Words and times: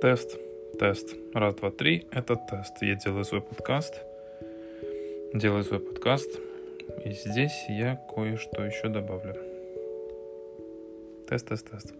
Тест, 0.00 0.38
тест. 0.78 1.16
Раз, 1.34 1.54
два, 1.56 1.70
три. 1.70 2.06
Это 2.12 2.36
тест. 2.36 2.76
Я 2.80 2.94
делаю 2.94 3.24
свой 3.24 3.40
подкаст. 3.40 4.02
Делаю 5.34 5.64
свой 5.64 5.80
подкаст. 5.80 6.30
И 7.04 7.10
здесь 7.10 7.64
я 7.68 7.96
кое-что 8.14 8.64
еще 8.64 8.88
добавлю. 8.88 9.34
Тест, 11.28 11.48
тест, 11.48 11.70
тест. 11.70 11.92